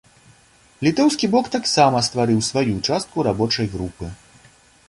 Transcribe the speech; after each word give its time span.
Літоўскі 0.87 1.29
бок 1.35 1.51
таксама 1.57 2.03
стварыў 2.09 2.39
сваю 2.49 2.75
частку 2.91 3.17
рабочай 3.29 3.67
групы. 3.75 4.05